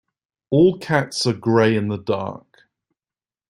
[0.49, 2.63] All cats are grey in the dark.